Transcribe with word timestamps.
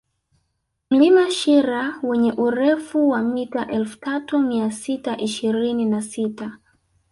Mlima 0.89 1.29
Shira 1.31 1.99
wenye 2.03 2.31
urefu 2.33 3.09
wa 3.09 3.21
mita 3.21 3.67
elfu 3.67 3.99
tatu 3.99 4.39
mia 4.39 4.71
sita 4.71 5.17
ishirini 5.17 5.85
na 5.85 6.01
sita 6.01 6.57